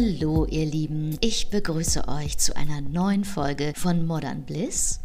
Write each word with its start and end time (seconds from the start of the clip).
Hallo 0.00 0.46
ihr 0.46 0.64
Lieben, 0.64 1.18
ich 1.20 1.50
begrüße 1.50 2.08
euch 2.08 2.38
zu 2.38 2.56
einer 2.56 2.80
neuen 2.80 3.24
Folge 3.24 3.74
von 3.76 4.06
Modern 4.06 4.44
Bliss. 4.44 5.00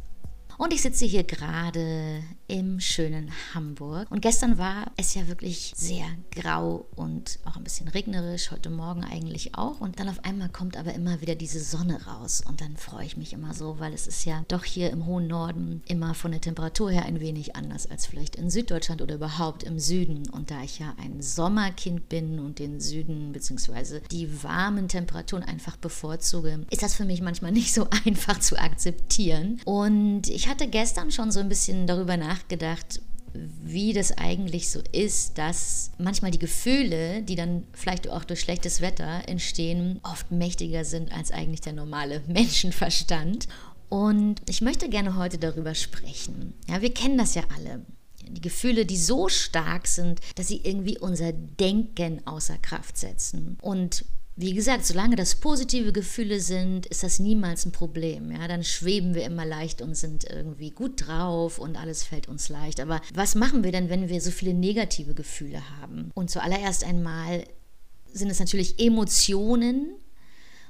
Und 0.58 0.74
ich 0.74 0.82
sitze 0.82 1.06
hier 1.06 1.24
gerade 1.24 2.24
im 2.48 2.80
schönen 2.80 3.32
Hamburg. 3.54 4.10
Und 4.12 4.22
gestern 4.22 4.58
war 4.58 4.92
es 4.98 5.14
ja 5.16 5.28
wirklich 5.28 5.74
sehr 5.76 6.06
grau 6.32 6.86
und 6.96 7.40
auch 7.44 7.58
ein 7.58 7.64
bisschen 7.64 7.88
regnerisch, 7.88 8.52
heute 8.52 8.70
Morgen 8.70 9.04
eigentlich 9.04 9.56
auch. 9.56 9.82
Und 9.82 10.00
dann 10.00 10.10
auf 10.10 10.24
einmal 10.24 10.50
kommt 10.50 10.78
aber 10.78 10.94
immer 10.94 11.22
wieder 11.22 11.36
diese 11.36 11.60
Sonne 11.60 12.06
raus. 12.06 12.42
Und 12.48 12.62
dann 12.62 12.78
freue 12.78 13.06
ich 13.06 13.18
mich 13.18 13.34
immer 13.34 13.54
so, 13.54 13.80
weil 13.80 13.94
es 13.94 14.08
ist 14.08 14.26
ja 14.26 14.44
doch 14.48 14.64
hier 14.64 14.92
im 14.92 15.06
hohen 15.06 15.28
Norden 15.28 15.82
immer 15.88 16.14
von 16.14 16.32
der 16.32 16.42
Temperatur 16.42 16.92
her 16.92 17.06
ein 17.06 17.20
wenig 17.20 17.56
anders 17.56 17.90
als 17.90 18.06
vielleicht 18.06 18.36
in 18.36 18.50
Süddeutschland 18.50 19.02
oder 19.02 19.16
überhaupt 19.16 19.64
im 19.64 19.80
Süden. 19.80 20.30
Und 20.30 20.52
da 20.52 20.62
ich 20.64 20.80
ja 20.80 20.94
ein 20.98 21.22
Sommerkind 21.22 22.10
bin 22.10 22.40
und 22.40 22.60
den 22.60 22.80
Süden 22.80 23.32
bzw. 23.34 24.02
die 24.12 24.44
warmen 24.44 24.88
Temperaturen 24.88 25.44
einfach 25.44 25.78
bevorzuge, 25.78 26.66
ist 26.70 26.84
das 26.84 26.96
für 26.96 27.06
mich 27.06 27.22
manchmal 27.22 27.52
nicht 27.52 27.74
so 27.74 27.88
einfach 28.06 28.40
zu 28.40 28.58
akzeptieren. 28.58 29.60
Und 29.66 30.28
ich 30.28 30.45
hatte 30.48 30.68
gestern 30.68 31.12
schon 31.12 31.32
so 31.32 31.40
ein 31.40 31.50
bisschen 31.50 31.88
darüber 31.88 32.18
nachgedacht, 32.18 33.02
wie 33.34 33.94
das 33.94 34.18
eigentlich 34.18 34.70
so 34.70 34.82
ist, 34.92 35.38
dass 35.38 35.92
manchmal 35.98 36.32
die 36.32 36.40
Gefühle, 36.40 37.22
die 37.22 37.36
dann 37.36 37.66
vielleicht 37.74 38.10
auch 38.10 38.24
durch 38.24 38.42
schlechtes 38.42 38.82
Wetter 38.82 39.24
entstehen, 39.28 40.00
oft 40.04 40.32
mächtiger 40.32 40.86
sind 40.86 41.12
als 41.12 41.32
eigentlich 41.32 41.62
der 41.62 41.74
normale 41.74 42.22
Menschenverstand. 42.28 43.48
Und 43.90 44.42
ich 44.50 44.62
möchte 44.62 44.90
gerne 44.90 45.16
heute 45.16 45.38
darüber 45.38 45.76
sprechen. 45.76 46.54
Ja, 46.70 46.82
wir 46.82 46.94
kennen 46.94 47.18
das 47.18 47.36
ja 47.36 47.44
alle. 47.56 47.86
Die 48.28 48.42
Gefühle, 48.42 48.86
die 48.86 48.98
so 48.98 49.30
stark 49.30 49.88
sind, 49.88 50.20
dass 50.36 50.48
sie 50.48 50.62
irgendwie 50.64 50.98
unser 50.98 51.32
Denken 51.32 52.26
außer 52.26 52.58
Kraft 52.58 52.98
setzen. 52.98 53.58
Und 53.62 54.06
wie 54.38 54.54
gesagt, 54.54 54.86
solange 54.86 55.16
das 55.16 55.36
positive 55.36 55.94
Gefühle 55.94 56.42
sind, 56.42 56.86
ist 56.88 57.04
das 57.04 57.20
niemals 57.20 57.66
ein 57.66 57.72
Problem. 57.72 58.32
Ja, 58.32 58.48
dann 58.50 58.66
schweben 58.66 59.16
wir 59.16 59.24
immer 59.24 59.46
leicht 59.46 59.82
und 59.82 59.96
sind 59.96 60.26
irgendwie 60.30 60.72
gut 60.72 61.08
drauf 61.08 61.58
und 61.58 61.78
alles 61.78 62.04
fällt 62.04 62.28
uns 62.28 62.50
leicht. 62.50 62.82
Aber 62.82 63.02
was 63.14 63.36
machen 63.36 63.64
wir 63.64 63.72
denn, 63.72 63.90
wenn 63.90 64.10
wir 64.10 64.20
so 64.20 64.32
viele 64.32 64.54
negative 64.54 65.14
Gefühle 65.14 65.62
haben? 65.80 66.12
Und 66.16 66.30
zuallererst 66.30 66.84
einmal 66.84 67.46
sind 68.12 68.30
es 68.30 68.40
natürlich 68.40 68.78
Emotionen, 68.78 69.94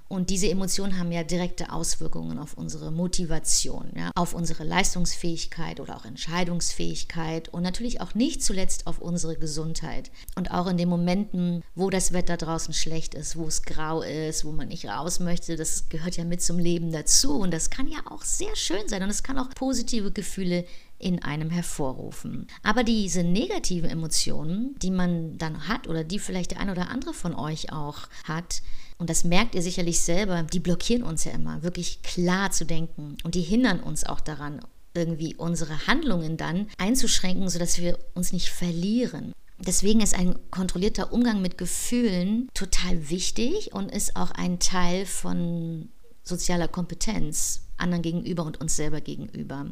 und 0.07 0.29
diese 0.29 0.49
Emotionen 0.49 0.99
haben 0.99 1.11
ja 1.11 1.23
direkte 1.23 1.71
Auswirkungen 1.71 2.37
auf 2.37 2.53
unsere 2.53 2.91
Motivation, 2.91 3.91
ja, 3.95 4.11
auf 4.15 4.33
unsere 4.33 4.63
Leistungsfähigkeit 4.63 5.79
oder 5.79 5.97
auch 5.97 6.05
Entscheidungsfähigkeit 6.05 7.49
und 7.49 7.63
natürlich 7.63 8.01
auch 8.01 8.13
nicht 8.13 8.43
zuletzt 8.43 8.85
auf 8.85 8.99
unsere 8.99 9.35
Gesundheit. 9.35 10.11
Und 10.35 10.51
auch 10.51 10.67
in 10.67 10.77
den 10.77 10.89
Momenten, 10.89 11.63
wo 11.73 11.89
das 11.89 12.13
Wetter 12.13 12.37
draußen 12.37 12.73
schlecht 12.73 13.15
ist, 13.15 13.35
wo 13.35 13.47
es 13.47 13.63
grau 13.63 14.03
ist, 14.03 14.45
wo 14.45 14.51
man 14.51 14.67
nicht 14.67 14.85
raus 14.85 15.19
möchte, 15.19 15.55
das 15.55 15.89
gehört 15.89 16.17
ja 16.17 16.23
mit 16.23 16.41
zum 16.41 16.59
Leben 16.59 16.91
dazu. 16.91 17.39
Und 17.39 17.51
das 17.51 17.71
kann 17.71 17.87
ja 17.87 17.99
auch 18.05 18.21
sehr 18.21 18.55
schön 18.55 18.87
sein 18.87 19.01
und 19.01 19.09
es 19.09 19.23
kann 19.23 19.39
auch 19.39 19.49
positive 19.55 20.11
Gefühle 20.11 20.65
in 20.99 21.21
einem 21.23 21.49
hervorrufen. 21.49 22.47
Aber 22.63 22.83
diese 22.83 23.23
negativen 23.23 23.89
Emotionen, 23.89 24.75
die 24.81 24.91
man 24.91 25.37
dann 25.37 25.67
hat 25.67 25.87
oder 25.87 26.03
die 26.03 26.19
vielleicht 26.19 26.51
der 26.51 26.59
ein 26.59 26.69
oder 26.69 26.89
andere 26.89 27.13
von 27.13 27.35
euch 27.35 27.73
auch 27.73 28.07
hat, 28.23 28.61
und 28.97 29.09
das 29.09 29.23
merkt 29.23 29.55
ihr 29.55 29.61
sicherlich 29.61 29.99
selber, 29.99 30.43
die 30.43 30.59
blockieren 30.59 31.03
uns 31.03 31.25
ja 31.25 31.31
immer, 31.31 31.63
wirklich 31.63 32.01
klar 32.01 32.51
zu 32.51 32.65
denken. 32.65 33.17
Und 33.23 33.35
die 33.35 33.41
hindern 33.41 33.81
uns 33.81 34.05
auch 34.05 34.21
daran, 34.21 34.61
irgendwie 34.93 35.35
unsere 35.35 35.87
Handlungen 35.87 36.37
dann 36.37 36.67
einzuschränken, 36.77 37.49
sodass 37.49 37.79
wir 37.79 37.99
uns 38.13 38.31
nicht 38.31 38.49
verlieren. 38.49 39.33
Deswegen 39.57 40.01
ist 40.01 40.17
ein 40.17 40.35
kontrollierter 40.51 41.13
Umgang 41.13 41.41
mit 41.41 41.57
Gefühlen 41.57 42.49
total 42.53 43.09
wichtig 43.09 43.73
und 43.73 43.91
ist 43.91 44.15
auch 44.15 44.31
ein 44.31 44.59
Teil 44.59 45.05
von 45.05 45.89
sozialer 46.23 46.67
Kompetenz 46.67 47.61
anderen 47.77 48.01
gegenüber 48.01 48.43
und 48.43 48.59
uns 48.59 48.75
selber 48.75 49.01
gegenüber. 49.01 49.67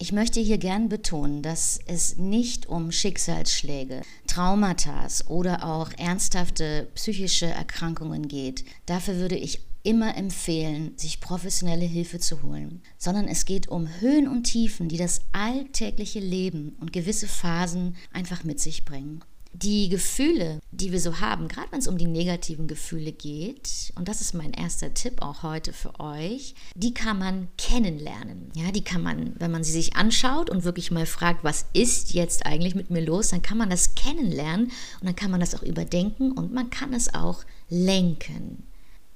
Ich 0.00 0.12
möchte 0.12 0.38
hier 0.38 0.58
gern 0.58 0.88
betonen, 0.88 1.42
dass 1.42 1.80
es 1.86 2.18
nicht 2.18 2.66
um 2.66 2.92
Schicksalsschläge, 2.92 4.02
Traumata 4.28 5.08
oder 5.26 5.64
auch 5.64 5.90
ernsthafte 5.98 6.86
psychische 6.94 7.46
Erkrankungen 7.46 8.28
geht. 8.28 8.64
Dafür 8.86 9.16
würde 9.16 9.34
ich 9.34 9.60
immer 9.82 10.16
empfehlen, 10.16 10.92
sich 10.96 11.20
professionelle 11.20 11.84
Hilfe 11.84 12.20
zu 12.20 12.44
holen, 12.44 12.80
sondern 12.96 13.26
es 13.26 13.44
geht 13.44 13.66
um 13.66 13.88
Höhen 13.98 14.28
und 14.28 14.44
Tiefen, 14.44 14.88
die 14.88 14.98
das 14.98 15.20
alltägliche 15.32 16.20
Leben 16.20 16.76
und 16.80 16.92
gewisse 16.92 17.26
Phasen 17.26 17.96
einfach 18.12 18.44
mit 18.44 18.60
sich 18.60 18.84
bringen 18.84 19.24
die 19.52 19.88
Gefühle, 19.88 20.60
die 20.70 20.92
wir 20.92 21.00
so 21.00 21.20
haben, 21.20 21.48
gerade 21.48 21.72
wenn 21.72 21.80
es 21.80 21.88
um 21.88 21.98
die 21.98 22.06
negativen 22.06 22.68
Gefühle 22.68 23.12
geht, 23.12 23.92
und 23.96 24.08
das 24.08 24.20
ist 24.20 24.34
mein 24.34 24.52
erster 24.52 24.94
Tipp 24.94 25.22
auch 25.22 25.42
heute 25.42 25.72
für 25.72 25.98
euch, 25.98 26.54
die 26.74 26.94
kann 26.94 27.18
man 27.18 27.48
kennenlernen. 27.56 28.50
Ja, 28.54 28.70
die 28.70 28.84
kann 28.84 29.02
man, 29.02 29.34
wenn 29.38 29.50
man 29.50 29.64
sie 29.64 29.72
sich 29.72 29.96
anschaut 29.96 30.50
und 30.50 30.64
wirklich 30.64 30.90
mal 30.90 31.06
fragt, 31.06 31.44
was 31.44 31.66
ist 31.72 32.12
jetzt 32.12 32.46
eigentlich 32.46 32.74
mit 32.74 32.90
mir 32.90 33.00
los, 33.00 33.28
dann 33.28 33.42
kann 33.42 33.58
man 33.58 33.70
das 33.70 33.94
kennenlernen 33.94 34.66
und 35.00 35.06
dann 35.06 35.16
kann 35.16 35.30
man 35.30 35.40
das 35.40 35.54
auch 35.54 35.62
überdenken 35.62 36.32
und 36.32 36.52
man 36.52 36.70
kann 36.70 36.92
es 36.92 37.14
auch 37.14 37.44
lenken. 37.68 38.64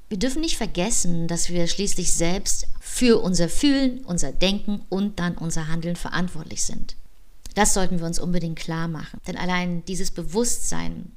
Wir 0.08 0.18
dürfen 0.18 0.42
nicht 0.42 0.58
vergessen, 0.58 1.26
dass 1.26 1.48
wir 1.48 1.66
schließlich 1.66 2.12
selbst 2.12 2.66
für 2.80 3.22
unser 3.22 3.48
Fühlen, 3.48 4.04
unser 4.04 4.32
Denken 4.32 4.82
und 4.90 5.18
dann 5.18 5.38
unser 5.38 5.68
Handeln 5.68 5.96
verantwortlich 5.96 6.64
sind. 6.64 6.96
Das 7.54 7.74
sollten 7.74 7.98
wir 7.98 8.06
uns 8.06 8.18
unbedingt 8.18 8.58
klar 8.58 8.88
machen. 8.88 9.20
Denn 9.26 9.36
allein 9.36 9.84
dieses 9.84 10.10
Bewusstsein 10.10 11.12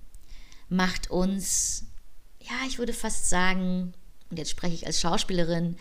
macht 0.69 1.09
uns, 1.09 1.85
ja, 2.41 2.56
ich 2.68 2.79
würde 2.79 2.94
fast 2.94 3.29
sagen, 3.29 3.94
und 4.29 4.38
jetzt 4.38 4.51
spreche 4.51 4.75
ich 4.75 4.88
als 4.88 5.00
Schauspielerin, 5.00 5.78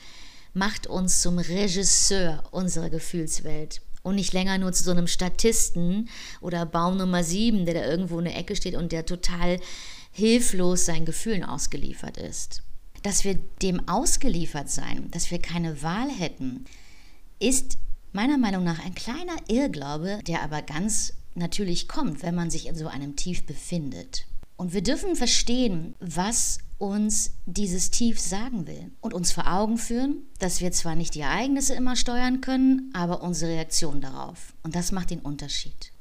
macht 0.52 0.86
uns 0.86 1.20
zum 1.20 1.38
Regisseur 1.38 2.44
unserer 2.52 2.90
Gefühlswelt 2.90 3.80
und 4.02 4.14
nicht 4.16 4.32
länger 4.32 4.58
nur 4.58 4.72
zu 4.72 4.84
so 4.84 4.92
einem 4.92 5.06
Statisten 5.06 6.08
oder 6.40 6.64
Baum 6.66 6.96
Nummer 6.96 7.24
7, 7.24 7.64
der 7.64 7.74
da 7.74 7.84
irgendwo 7.84 8.18
in 8.18 8.26
der 8.26 8.36
Ecke 8.36 8.54
steht 8.54 8.76
und 8.76 8.92
der 8.92 9.06
total 9.06 9.58
hilflos 10.12 10.84
seinen 10.86 11.06
Gefühlen 11.06 11.42
ausgeliefert 11.42 12.18
ist. 12.18 12.62
Dass 13.02 13.24
wir 13.24 13.34
dem 13.62 13.88
ausgeliefert 13.88 14.70
sein, 14.70 15.10
dass 15.10 15.30
wir 15.30 15.40
keine 15.40 15.82
Wahl 15.82 16.08
hätten, 16.08 16.66
ist 17.40 17.78
meiner 18.14 18.38
Meinung 18.38 18.64
nach 18.64 18.84
ein 18.84 18.94
kleiner 18.94 19.36
Irrglaube, 19.48 20.20
der 20.26 20.42
aber 20.42 20.62
ganz 20.62 21.14
natürlich 21.34 21.88
kommt, 21.88 22.22
wenn 22.22 22.34
man 22.34 22.48
sich 22.48 22.66
in 22.66 22.76
so 22.76 22.86
einem 22.86 23.16
Tief 23.16 23.44
befindet. 23.44 24.26
Und 24.56 24.72
wir 24.72 24.82
dürfen 24.82 25.16
verstehen, 25.16 25.96
was 25.98 26.58
uns 26.78 27.32
dieses 27.44 27.90
Tief 27.90 28.20
sagen 28.20 28.66
will 28.68 28.92
und 29.00 29.14
uns 29.14 29.32
vor 29.32 29.52
Augen 29.52 29.78
führen, 29.78 30.22
dass 30.38 30.60
wir 30.60 30.70
zwar 30.70 30.94
nicht 30.94 31.14
die 31.14 31.20
Ereignisse 31.20 31.74
immer 31.74 31.96
steuern 31.96 32.40
können, 32.40 32.90
aber 32.94 33.22
unsere 33.22 33.50
Reaktion 33.52 34.00
darauf. 34.00 34.54
Und 34.62 34.76
das 34.76 34.92
macht 34.92 35.10
den 35.10 35.20
Unterschied. 35.20 35.92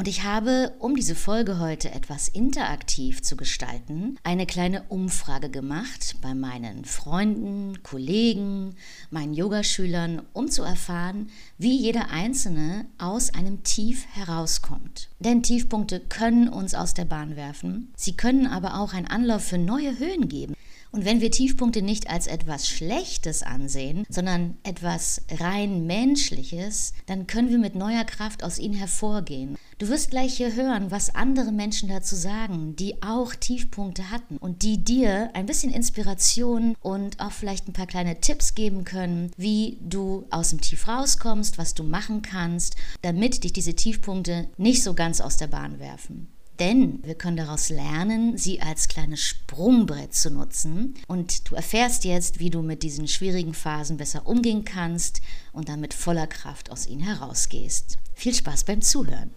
Und 0.00 0.08
ich 0.08 0.24
habe, 0.24 0.72
um 0.78 0.96
diese 0.96 1.14
Folge 1.14 1.58
heute 1.58 1.92
etwas 1.92 2.28
interaktiv 2.28 3.20
zu 3.20 3.36
gestalten, 3.36 4.16
eine 4.22 4.46
kleine 4.46 4.84
Umfrage 4.84 5.50
gemacht 5.50 6.16
bei 6.22 6.32
meinen 6.32 6.86
Freunden, 6.86 7.82
Kollegen, 7.82 8.76
meinen 9.10 9.34
Yogaschülern, 9.34 10.22
um 10.32 10.48
zu 10.48 10.62
erfahren, 10.62 11.28
wie 11.58 11.76
jeder 11.76 12.08
Einzelne 12.08 12.86
aus 12.96 13.34
einem 13.34 13.62
Tief 13.62 14.06
herauskommt. 14.14 15.10
Denn 15.18 15.42
Tiefpunkte 15.42 16.00
können 16.00 16.48
uns 16.48 16.74
aus 16.74 16.94
der 16.94 17.04
Bahn 17.04 17.36
werfen, 17.36 17.92
sie 17.94 18.16
können 18.16 18.46
aber 18.46 18.80
auch 18.80 18.94
einen 18.94 19.06
Anlauf 19.06 19.44
für 19.44 19.58
neue 19.58 19.98
Höhen 19.98 20.28
geben. 20.28 20.54
Und 20.92 21.04
wenn 21.04 21.20
wir 21.20 21.30
Tiefpunkte 21.30 21.82
nicht 21.82 22.10
als 22.10 22.26
etwas 22.26 22.68
Schlechtes 22.68 23.42
ansehen, 23.42 24.04
sondern 24.08 24.56
etwas 24.64 25.22
rein 25.30 25.86
Menschliches, 25.86 26.94
dann 27.06 27.28
können 27.28 27.50
wir 27.50 27.58
mit 27.58 27.76
neuer 27.76 28.04
Kraft 28.04 28.42
aus 28.42 28.58
ihnen 28.58 28.74
hervorgehen. 28.74 29.56
Du 29.78 29.88
wirst 29.88 30.10
gleich 30.10 30.36
hier 30.36 30.54
hören, 30.54 30.90
was 30.90 31.14
andere 31.14 31.52
Menschen 31.52 31.88
dazu 31.88 32.16
sagen, 32.16 32.74
die 32.74 33.02
auch 33.02 33.34
Tiefpunkte 33.34 34.10
hatten 34.10 34.36
und 34.36 34.62
die 34.62 34.82
dir 34.82 35.30
ein 35.32 35.46
bisschen 35.46 35.72
Inspiration 35.72 36.74
und 36.80 37.20
auch 37.20 37.32
vielleicht 37.32 37.68
ein 37.68 37.72
paar 37.72 37.86
kleine 37.86 38.20
Tipps 38.20 38.54
geben 38.54 38.84
können, 38.84 39.30
wie 39.36 39.78
du 39.80 40.26
aus 40.30 40.50
dem 40.50 40.60
Tief 40.60 40.88
rauskommst, 40.88 41.56
was 41.56 41.74
du 41.74 41.84
machen 41.84 42.22
kannst, 42.22 42.76
damit 43.02 43.44
dich 43.44 43.52
diese 43.52 43.74
Tiefpunkte 43.74 44.48
nicht 44.58 44.82
so 44.82 44.94
ganz 44.94 45.20
aus 45.20 45.36
der 45.36 45.46
Bahn 45.46 45.78
werfen. 45.78 46.28
Denn 46.60 47.02
wir 47.02 47.14
können 47.14 47.38
daraus 47.38 47.70
lernen, 47.70 48.36
sie 48.36 48.60
als 48.60 48.86
kleines 48.86 49.20
Sprungbrett 49.20 50.14
zu 50.14 50.30
nutzen. 50.30 50.94
Und 51.08 51.50
du 51.50 51.54
erfährst 51.54 52.04
jetzt, 52.04 52.38
wie 52.38 52.50
du 52.50 52.60
mit 52.60 52.82
diesen 52.82 53.08
schwierigen 53.08 53.54
Phasen 53.54 53.96
besser 53.96 54.26
umgehen 54.26 54.64
kannst 54.64 55.22
und 55.52 55.70
dann 55.70 55.80
mit 55.80 55.94
voller 55.94 56.26
Kraft 56.26 56.70
aus 56.70 56.86
ihnen 56.86 57.02
herausgehst. 57.02 57.96
Viel 58.14 58.34
Spaß 58.34 58.64
beim 58.64 58.82
Zuhören. 58.82 59.30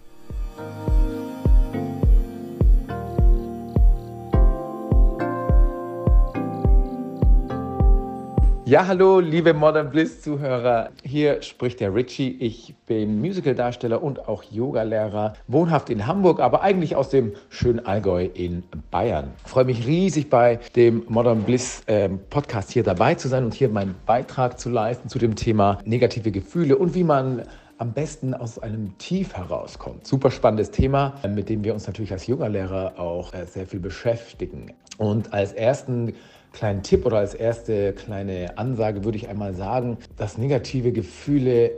Ja, 8.66 8.86
hallo, 8.86 9.20
liebe 9.20 9.52
Modern 9.52 9.90
Bliss 9.90 10.22
Zuhörer. 10.22 10.88
Hier 11.02 11.42
spricht 11.42 11.80
der 11.80 11.94
Richie. 11.94 12.34
Ich 12.40 12.74
bin 12.86 13.20
Musicaldarsteller 13.20 14.02
und 14.02 14.26
auch 14.26 14.42
Yogalehrer, 14.42 15.34
wohnhaft 15.48 15.90
in 15.90 16.06
Hamburg, 16.06 16.40
aber 16.40 16.62
eigentlich 16.62 16.96
aus 16.96 17.10
dem 17.10 17.34
schönen 17.50 17.84
Allgäu 17.84 18.24
in 18.24 18.62
Bayern. 18.90 19.32
Ich 19.44 19.50
freue 19.50 19.66
mich 19.66 19.86
riesig 19.86 20.30
bei 20.30 20.60
dem 20.76 21.02
Modern 21.08 21.42
Bliss 21.42 21.82
äh, 21.88 22.08
Podcast 22.08 22.70
hier 22.70 22.82
dabei 22.82 23.16
zu 23.16 23.28
sein 23.28 23.44
und 23.44 23.52
hier 23.52 23.68
meinen 23.68 23.96
Beitrag 24.06 24.58
zu 24.58 24.70
leisten 24.70 25.10
zu 25.10 25.18
dem 25.18 25.36
Thema 25.36 25.76
negative 25.84 26.30
Gefühle 26.30 26.78
und 26.78 26.94
wie 26.94 27.04
man 27.04 27.42
am 27.76 27.92
besten 27.92 28.32
aus 28.32 28.58
einem 28.58 28.96
Tief 28.96 29.34
herauskommt. 29.34 30.06
Super 30.06 30.30
spannendes 30.30 30.70
Thema, 30.70 31.14
mit 31.28 31.50
dem 31.50 31.64
wir 31.64 31.74
uns 31.74 31.86
natürlich 31.86 32.12
als 32.12 32.26
Yogalehrer 32.26 32.94
auch 32.98 33.34
äh, 33.34 33.44
sehr 33.44 33.66
viel 33.66 33.80
beschäftigen. 33.80 34.72
Und 34.96 35.34
als 35.34 35.52
ersten 35.52 36.14
kleinen 36.54 36.82
Tipp 36.82 37.04
oder 37.04 37.18
als 37.18 37.34
erste 37.34 37.92
kleine 37.92 38.56
Ansage 38.56 39.04
würde 39.04 39.18
ich 39.18 39.28
einmal 39.28 39.52
sagen, 39.52 39.98
dass 40.16 40.38
negative 40.38 40.92
Gefühle 40.92 41.72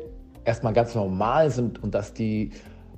erstmal 0.44 0.72
ganz 0.72 0.94
normal 0.94 1.50
sind 1.50 1.82
und 1.82 1.94
dass 1.94 2.12
die 2.14 2.52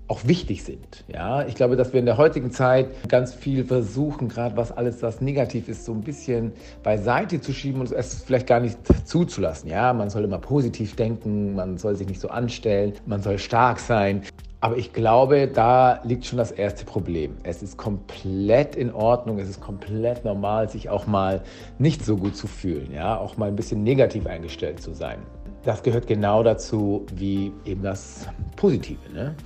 auch 0.08 0.26
wichtig 0.26 0.64
sind. 0.64 1.04
Ja, 1.12 1.46
ich 1.46 1.54
glaube, 1.54 1.76
dass 1.76 1.92
wir 1.92 2.00
in 2.00 2.06
der 2.06 2.16
heutigen 2.16 2.50
Zeit 2.50 3.08
ganz 3.08 3.34
viel 3.34 3.64
versuchen, 3.64 4.28
gerade 4.28 4.56
was 4.56 4.72
alles, 4.72 5.02
was 5.02 5.20
negativ 5.20 5.68
ist, 5.68 5.84
so 5.84 5.92
ein 5.92 6.00
bisschen 6.00 6.52
beiseite 6.82 7.40
zu 7.40 7.52
schieben 7.52 7.80
und 7.80 7.92
es 7.92 8.22
vielleicht 8.22 8.46
gar 8.46 8.60
nicht 8.60 8.78
zuzulassen. 9.06 9.68
Ja, 9.68 9.92
man 9.92 10.08
soll 10.08 10.24
immer 10.24 10.38
positiv 10.38 10.96
denken, 10.96 11.54
man 11.54 11.76
soll 11.76 11.94
sich 11.94 12.08
nicht 12.08 12.20
so 12.20 12.28
anstellen, 12.28 12.94
man 13.06 13.22
soll 13.22 13.38
stark 13.38 13.78
sein. 13.78 14.22
Aber 14.60 14.76
ich 14.76 14.92
glaube, 14.92 15.46
da 15.46 16.00
liegt 16.02 16.26
schon 16.26 16.38
das 16.38 16.50
erste 16.50 16.84
Problem. 16.84 17.36
Es 17.44 17.62
ist 17.62 17.76
komplett 17.76 18.74
in 18.74 18.92
Ordnung, 18.92 19.38
es 19.38 19.48
ist 19.48 19.60
komplett 19.60 20.24
normal, 20.24 20.68
sich 20.68 20.90
auch 20.90 21.06
mal 21.06 21.42
nicht 21.78 22.04
so 22.04 22.16
gut 22.16 22.34
zu 22.34 22.48
fühlen, 22.48 22.92
ja, 22.92 23.16
auch 23.16 23.36
mal 23.36 23.46
ein 23.46 23.54
bisschen 23.54 23.84
negativ 23.84 24.26
eingestellt 24.26 24.82
zu 24.82 24.92
sein. 24.94 25.20
Das 25.62 25.82
gehört 25.82 26.08
genau 26.08 26.42
dazu 26.42 27.06
wie 27.14 27.52
eben 27.64 27.82
das 27.82 28.26
Positive. 28.56 28.98
Ne? 29.12 29.36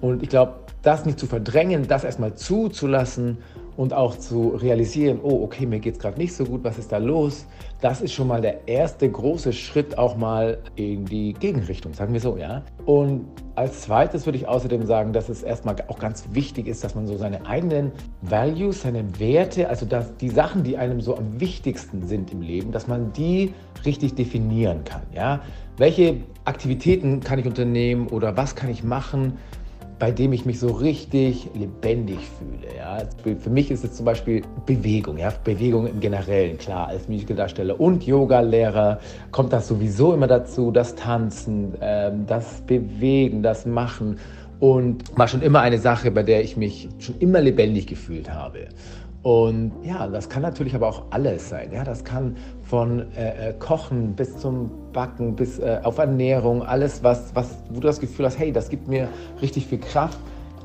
Und 0.00 0.22
ich 0.22 0.30
glaube, 0.30 0.54
das 0.80 1.04
nicht 1.04 1.18
zu 1.18 1.26
verdrängen, 1.26 1.86
das 1.86 2.04
erstmal 2.04 2.34
zuzulassen 2.34 3.38
und 3.76 3.92
auch 3.92 4.16
zu 4.16 4.48
realisieren, 4.50 5.20
oh, 5.22 5.42
okay, 5.42 5.66
mir 5.66 5.80
geht 5.80 5.94
es 5.94 6.00
gerade 6.00 6.18
nicht 6.18 6.34
so 6.34 6.44
gut, 6.44 6.62
was 6.64 6.78
ist 6.78 6.92
da 6.92 6.98
los? 6.98 7.46
Das 7.80 8.00
ist 8.00 8.12
schon 8.12 8.28
mal 8.28 8.40
der 8.40 8.68
erste 8.68 9.10
große 9.10 9.52
Schritt 9.52 9.96
auch 9.98 10.16
mal 10.16 10.58
in 10.76 11.04
die 11.04 11.32
Gegenrichtung, 11.32 11.94
sagen 11.94 12.12
wir 12.12 12.20
so, 12.20 12.36
ja. 12.36 12.62
Und 12.84 13.26
als 13.54 13.82
zweites 13.82 14.26
würde 14.26 14.38
ich 14.38 14.46
außerdem 14.46 14.86
sagen, 14.86 15.12
dass 15.12 15.28
es 15.28 15.42
erstmal 15.42 15.76
auch 15.88 15.98
ganz 15.98 16.24
wichtig 16.32 16.68
ist, 16.68 16.84
dass 16.84 16.94
man 16.94 17.06
so 17.06 17.16
seine 17.16 17.46
eigenen 17.46 17.92
Values, 18.20 18.82
seine 18.82 19.18
Werte, 19.18 19.68
also 19.68 19.86
dass 19.86 20.16
die 20.16 20.28
Sachen, 20.28 20.62
die 20.62 20.76
einem 20.76 21.00
so 21.00 21.16
am 21.16 21.40
wichtigsten 21.40 22.06
sind 22.06 22.32
im 22.32 22.42
Leben, 22.42 22.72
dass 22.72 22.86
man 22.86 23.12
die 23.12 23.52
richtig 23.84 24.14
definieren 24.14 24.84
kann, 24.84 25.02
ja. 25.14 25.40
Welche 25.78 26.18
Aktivitäten 26.44 27.20
kann 27.20 27.38
ich 27.38 27.46
unternehmen 27.46 28.08
oder 28.08 28.36
was 28.36 28.54
kann 28.54 28.70
ich 28.70 28.84
machen? 28.84 29.38
Bei 30.02 30.10
dem 30.10 30.32
ich 30.32 30.44
mich 30.44 30.58
so 30.58 30.66
richtig 30.66 31.48
lebendig 31.54 32.18
fühle. 32.36 32.74
Ja. 32.76 32.98
Für 33.38 33.50
mich 33.50 33.70
ist 33.70 33.84
es 33.84 33.92
zum 33.92 34.04
Beispiel 34.04 34.42
Bewegung, 34.66 35.16
ja. 35.16 35.32
Bewegung 35.44 35.86
im 35.86 36.00
Generellen, 36.00 36.58
klar, 36.58 36.88
als 36.88 37.08
Musicaldarsteller 37.08 37.78
und 37.78 38.04
Yoga-Lehrer 38.04 38.98
kommt 39.30 39.52
das 39.52 39.68
sowieso 39.68 40.12
immer 40.12 40.26
dazu, 40.26 40.72
das 40.72 40.96
Tanzen, 40.96 41.74
ähm, 41.80 42.26
das 42.26 42.62
Bewegen, 42.62 43.44
das 43.44 43.64
Machen 43.64 44.18
und 44.58 45.16
war 45.16 45.28
schon 45.28 45.40
immer 45.40 45.60
eine 45.60 45.78
Sache, 45.78 46.10
bei 46.10 46.24
der 46.24 46.42
ich 46.42 46.56
mich 46.56 46.88
schon 46.98 47.14
immer 47.20 47.40
lebendig 47.40 47.86
gefühlt 47.86 48.28
habe. 48.28 48.70
Und 49.22 49.72
ja, 49.84 50.08
das 50.08 50.28
kann 50.28 50.42
natürlich 50.42 50.74
aber 50.74 50.88
auch 50.88 51.02
alles 51.10 51.48
sein. 51.48 51.70
Ja, 51.72 51.84
das 51.84 52.02
kann 52.02 52.36
von 52.62 53.06
äh, 53.16 53.50
äh, 53.50 53.52
Kochen 53.52 54.14
bis 54.14 54.36
zum 54.36 54.70
Backen, 54.92 55.36
bis 55.36 55.60
äh, 55.60 55.78
auf 55.84 55.98
Ernährung, 55.98 56.62
alles, 56.62 57.04
was, 57.04 57.34
was, 57.34 57.56
wo 57.68 57.74
du 57.74 57.86
das 57.86 58.00
Gefühl 58.00 58.26
hast, 58.26 58.38
hey, 58.38 58.52
das 58.52 58.68
gibt 58.68 58.88
mir 58.88 59.08
richtig 59.40 59.66
viel 59.66 59.78
Kraft. 59.78 60.18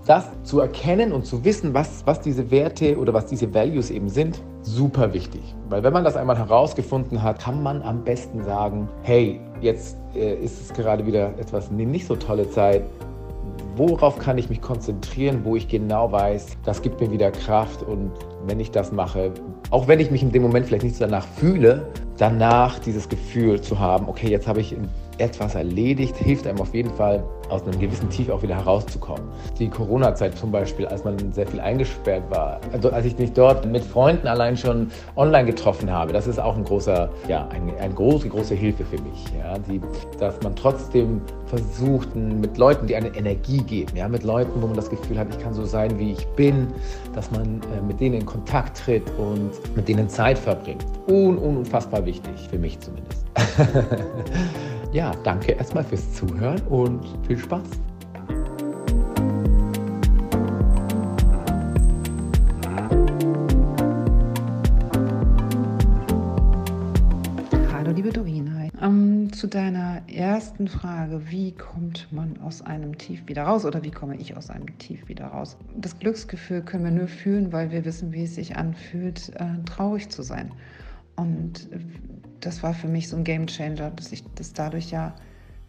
Das 0.07 0.25
zu 0.44 0.62
erkennen 0.62 1.12
und 1.12 1.25
zu 1.25 1.44
wissen, 1.44 1.74
was, 1.74 2.07
was 2.07 2.21
diese 2.21 2.50
Werte 2.50 2.98
oder 2.98 3.13
was 3.13 3.25
diese 3.25 3.54
Values 3.54 3.92
eben 3.92 4.09
sind, 4.09 4.42
super 4.62 5.13
wichtig. 5.13 5.42
Weil 5.69 5.83
wenn 5.83 5.94
man 5.94 6.06
das 6.06 6.15
einmal 6.15 6.38
herausgefunden 6.38 7.21
hat, 7.21 7.39
kann 7.39 7.62
man 7.62 7.81
am 7.83 8.03
besten 8.03 8.44
sagen, 8.44 8.88
hey, 9.03 9.39
jetzt 9.62 9.98
äh, 10.15 10.33
ist 10.36 10.62
es 10.62 10.74
gerade 10.74 11.06
wieder 11.06 11.38
etwas 11.38 11.69
eine 11.69 11.86
nicht 11.86 12.07
so 12.07 12.15
tolle 12.15 12.50
Zeit 12.50 12.83
worauf 13.77 14.18
kann 14.18 14.38
ich 14.38 14.50
mich 14.50 14.62
konzentrieren, 14.62 15.42
wo 15.44 15.56
ich 15.56 15.68
genau 15.68 16.12
weiß, 16.12 16.57
das 16.65 16.81
gibt 16.81 17.00
mir 17.00 17.12
wieder 17.12 17.31
Kraft 17.31 17.83
und 17.83 18.12
wenn 18.47 18.59
ich 18.59 18.71
das 18.71 18.91
mache, 18.91 19.31
auch 19.69 19.88
wenn 19.88 19.99
ich 19.99 20.11
mich 20.11 20.23
in 20.23 20.31
dem 20.31 20.41
Moment 20.41 20.65
vielleicht 20.65 20.83
nicht 20.83 20.99
danach 20.99 21.27
fühle, 21.27 21.88
danach 22.17 22.79
dieses 22.79 23.09
Gefühl 23.09 23.61
zu 23.61 23.79
haben, 23.79 24.07
okay, 24.07 24.29
jetzt 24.29 24.47
habe 24.47 24.59
ich 24.59 24.75
etwas 25.17 25.55
erledigt, 25.55 26.15
hilft 26.15 26.47
einem 26.47 26.61
auf 26.61 26.73
jeden 26.73 26.91
Fall, 26.91 27.23
aus 27.49 27.63
einem 27.63 27.79
gewissen 27.79 28.09
Tief 28.09 28.29
auch 28.29 28.43
wieder 28.43 28.55
herauszukommen. 28.55 29.23
Die 29.57 29.69
Corona-Zeit 29.69 30.37
zum 30.37 30.51
Beispiel, 30.51 30.85
als 30.85 31.03
man 31.03 31.31
sehr 31.31 31.47
viel 31.47 31.59
eingesperrt 31.59 32.29
war, 32.29 32.59
also 32.73 32.91
als 32.91 33.05
ich 33.05 33.17
mich 33.17 33.31
dort 33.31 33.65
mit 33.65 33.83
Freunden 33.83 34.27
allein 34.27 34.57
schon 34.57 34.91
online 35.15 35.45
getroffen 35.45 35.89
habe, 35.89 36.11
das 36.11 36.27
ist 36.27 36.39
auch 36.39 36.57
ein 36.57 36.65
großer, 36.65 37.09
ja, 37.27 37.47
ein, 37.47 37.71
eine 37.79 37.93
große, 37.93 38.27
große 38.27 38.53
Hilfe 38.53 38.83
für 38.83 39.01
mich. 39.01 39.23
Ja, 39.39 39.57
die, 39.59 39.81
dass 40.19 40.41
man 40.43 40.55
trotzdem 40.55 41.21
versucht, 41.45 42.13
mit 42.15 42.57
Leuten, 42.57 42.87
die 42.87 42.95
eine 42.95 43.15
Energie 43.15 43.63
geben, 43.63 43.95
ja, 43.95 44.07
mit 44.07 44.23
Leuten, 44.23 44.61
wo 44.61 44.67
man 44.67 44.75
das 44.75 44.89
Gefühl 44.89 45.17
hat, 45.17 45.27
ich 45.29 45.39
kann 45.39 45.53
so 45.53 45.63
sein, 45.63 45.97
wie 45.97 46.11
ich 46.11 46.27
bin, 46.35 46.67
dass 47.15 47.31
man 47.31 47.61
äh, 47.61 47.81
mit 47.87 47.99
denen 48.01 48.15
in 48.15 48.25
Kontakt 48.25 48.77
tritt 48.77 49.03
und 49.17 49.51
mit 49.75 49.87
denen 49.87 50.09
Zeit 50.09 50.37
verbringt. 50.37 50.85
Un 51.09 51.37
unfassbar 51.37 52.05
wichtig, 52.07 52.48
für 52.50 52.57
mich 52.57 52.80
zumindest. 52.80 53.25
ja, 54.94 55.12
danke 55.25 55.51
erstmal 55.51 55.83
fürs 55.83 56.13
Zuhören 56.13 56.62
und 56.68 57.04
viel 57.27 57.38
Spaß. 57.38 57.68
Hallo 67.74 67.92
liebe 67.92 68.13
Dorina. 68.13 68.69
Ähm, 68.81 69.33
zu 69.33 69.48
deiner 69.48 70.01
ersten 70.07 70.69
Frage, 70.69 71.30
wie 71.30 71.51
kommt 71.51 72.07
man 72.12 72.39
aus 72.42 72.62
einem 72.62 72.98
Tief 72.98 73.27
wieder 73.27 73.44
raus 73.44 73.65
oder 73.65 73.83
wie 73.83 73.92
komme 73.92 74.15
ich 74.15 74.38
aus 74.38 74.50
einem 74.50 74.77
Tief 74.77 75.10
wieder 75.10 75.25
raus? 75.25 75.57
Das 75.75 76.00
Glücksgefühl 76.00 76.62
können 76.62 76.86
wir 76.86 76.92
nur 76.92 77.10
fühlen, 77.10 77.51
weil 77.51 77.69
wir 77.71 77.83
wissen, 77.83 78.13
wie 78.13 78.24
es 78.24 78.36
sich 78.36 78.56
anfühlt, 78.56 79.33
äh, 79.36 79.62
traurig 79.65 80.07
zu 80.07 80.21
sein. 80.21 80.53
Und 81.17 81.67
das 82.39 82.63
war 82.63 82.73
für 82.73 82.87
mich 82.87 83.09
so 83.09 83.17
ein 83.17 83.23
Game 83.23 83.47
Changer, 83.47 83.91
dass 83.91 84.11
ich 84.11 84.23
das 84.35 84.53
dadurch 84.53 84.91
ja 84.91 85.13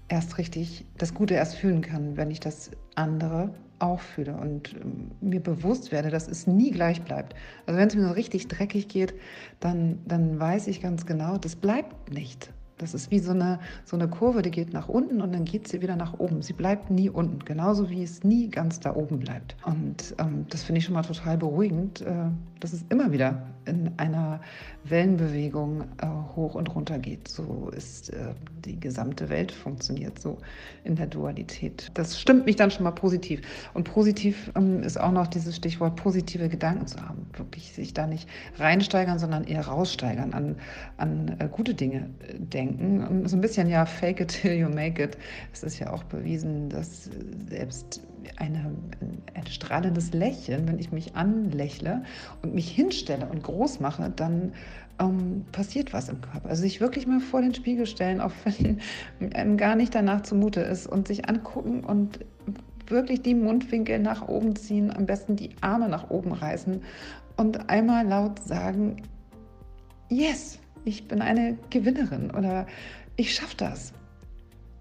erst 0.08 0.38
richtig, 0.38 0.86
das 0.96 1.14
Gute 1.14 1.34
erst 1.34 1.56
fühlen 1.56 1.82
kann, 1.82 2.16
wenn 2.16 2.30
ich 2.30 2.40
das 2.40 2.70
andere 2.94 3.50
auch 3.78 4.00
fühle 4.00 4.36
und 4.36 4.74
ähm, 4.74 5.10
mir 5.20 5.40
bewusst 5.40 5.92
werde, 5.92 6.10
dass 6.10 6.28
es 6.28 6.46
nie 6.46 6.70
gleich 6.70 7.02
bleibt. 7.02 7.34
Also 7.66 7.78
wenn 7.78 7.88
es 7.88 7.94
mir 7.94 8.06
so 8.06 8.12
richtig 8.12 8.48
dreckig 8.48 8.88
geht, 8.88 9.14
dann, 9.60 10.00
dann 10.06 10.38
weiß 10.40 10.66
ich 10.66 10.80
ganz 10.80 11.06
genau, 11.06 11.38
das 11.38 11.56
bleibt 11.56 12.12
nicht. 12.12 12.52
Das 12.78 12.94
ist 12.94 13.10
wie 13.10 13.18
so 13.18 13.32
eine, 13.32 13.58
so 13.84 13.96
eine 13.96 14.08
Kurve, 14.08 14.40
die 14.42 14.52
geht 14.52 14.72
nach 14.72 14.88
unten 14.88 15.20
und 15.20 15.32
dann 15.32 15.44
geht 15.44 15.66
sie 15.66 15.82
wieder 15.82 15.96
nach 15.96 16.18
oben. 16.18 16.42
Sie 16.42 16.52
bleibt 16.52 16.90
nie 16.90 17.10
unten, 17.10 17.44
genauso 17.44 17.90
wie 17.90 18.04
es 18.04 18.22
nie 18.22 18.48
ganz 18.48 18.78
da 18.78 18.94
oben 18.94 19.18
bleibt. 19.18 19.56
Und 19.64 20.14
ähm, 20.18 20.46
das 20.48 20.62
finde 20.62 20.78
ich 20.78 20.84
schon 20.84 20.94
mal 20.94 21.02
total 21.02 21.36
beruhigend, 21.36 22.02
äh, 22.02 22.30
dass 22.60 22.72
es 22.72 22.84
immer 22.88 23.10
wieder 23.10 23.42
in 23.68 23.92
einer 23.98 24.40
Wellenbewegung 24.84 25.82
äh, 25.98 26.06
hoch 26.34 26.54
und 26.54 26.74
runter 26.74 26.98
geht. 26.98 27.28
So 27.28 27.70
ist 27.76 28.10
äh, 28.10 28.34
die 28.64 28.80
gesamte 28.80 29.28
Welt 29.28 29.52
funktioniert 29.52 30.18
so 30.18 30.38
in 30.84 30.96
der 30.96 31.06
Dualität. 31.06 31.90
Das 31.94 32.18
stimmt 32.18 32.46
mich 32.46 32.56
dann 32.56 32.70
schon 32.70 32.84
mal 32.84 32.92
positiv. 32.92 33.42
Und 33.74 33.84
positiv 33.84 34.50
ähm, 34.56 34.82
ist 34.82 34.98
auch 34.98 35.12
noch 35.12 35.26
dieses 35.26 35.56
Stichwort 35.56 35.96
positive 35.96 36.48
Gedanken 36.48 36.86
zu 36.86 37.00
haben. 37.00 37.26
Wirklich 37.34 37.72
sich 37.72 37.94
da 37.94 38.06
nicht 38.06 38.28
reinsteigern, 38.58 39.18
sondern 39.18 39.44
eher 39.44 39.66
raussteigern, 39.66 40.32
an, 40.32 40.56
an 40.96 41.36
äh, 41.38 41.48
gute 41.48 41.74
Dinge 41.74 42.08
äh, 42.26 42.38
denken. 42.38 43.28
So 43.28 43.36
ein 43.36 43.40
bisschen 43.40 43.68
ja 43.68 43.84
fake 43.86 44.20
it 44.20 44.28
till 44.28 44.52
you 44.52 44.68
make 44.68 45.02
it. 45.02 45.18
Es 45.52 45.62
ist 45.62 45.78
ja 45.78 45.92
auch 45.92 46.04
bewiesen, 46.04 46.70
dass 46.70 47.10
selbst 47.48 48.02
eine, 48.36 48.72
ein 49.34 49.46
strahlendes 49.46 50.12
Lächeln, 50.12 50.68
wenn 50.68 50.78
ich 50.78 50.92
mich 50.92 51.14
anlächle 51.16 52.02
und 52.42 52.54
mich 52.54 52.70
hinstelle 52.70 53.26
und 53.26 53.42
groß 53.42 53.80
mache, 53.80 54.12
dann 54.14 54.52
ähm, 55.00 55.44
passiert 55.52 55.92
was 55.92 56.08
im 56.08 56.20
Körper. 56.20 56.48
Also 56.48 56.62
sich 56.62 56.80
wirklich 56.80 57.06
mal 57.06 57.20
vor 57.20 57.40
den 57.40 57.54
Spiegel 57.54 57.86
stellen, 57.86 58.20
auch 58.20 58.32
wenn 58.44 58.80
einem 59.34 59.56
gar 59.56 59.76
nicht 59.76 59.94
danach 59.94 60.22
zumute 60.22 60.60
ist 60.60 60.86
und 60.86 61.08
sich 61.08 61.28
angucken 61.28 61.84
und 61.84 62.20
wirklich 62.86 63.22
die 63.22 63.34
Mundwinkel 63.34 63.98
nach 63.98 64.28
oben 64.28 64.56
ziehen, 64.56 64.90
am 64.94 65.06
besten 65.06 65.36
die 65.36 65.50
Arme 65.60 65.88
nach 65.88 66.10
oben 66.10 66.32
reißen 66.32 66.82
und 67.36 67.70
einmal 67.70 68.06
laut 68.06 68.42
sagen, 68.42 69.02
yes, 70.08 70.58
ich 70.84 71.06
bin 71.06 71.20
eine 71.20 71.58
Gewinnerin 71.70 72.30
oder 72.30 72.66
ich 73.16 73.34
schaffe 73.34 73.56
das 73.56 73.92